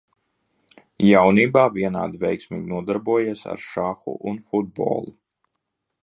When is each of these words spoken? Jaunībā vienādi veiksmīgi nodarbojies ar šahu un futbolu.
Jaunībā 1.07 1.65
vienādi 1.75 2.21
veiksmīgi 2.23 2.65
nodarbojies 2.71 3.43
ar 3.53 3.61
šahu 3.65 4.15
un 4.31 4.41
futbolu. 4.47 5.15